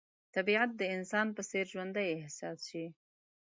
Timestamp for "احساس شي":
2.15-2.85